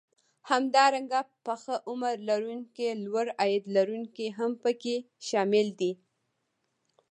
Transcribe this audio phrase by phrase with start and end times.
[0.51, 4.95] همدارنګه پخه عمر لرونکي لوړ عاید لرونکي هم پکې
[5.27, 5.91] شامل دي